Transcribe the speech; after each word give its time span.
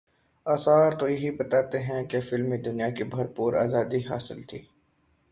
آثار 0.45 0.91
تو 0.91 1.09
یہی 1.09 1.31
بتاتے 1.31 1.79
ہیں 1.79 2.03
کہ 2.03 2.21
فلمی 2.21 2.57
دنیا 2.57 2.89
کو 2.89 3.05
بھرپور 3.05 3.53
آزادی 3.53 3.99
حاصل 4.09 4.41
تھی۔ 4.43 4.61